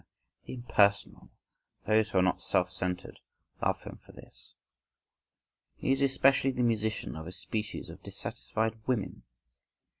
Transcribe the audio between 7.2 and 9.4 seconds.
a species of dissatisfied women.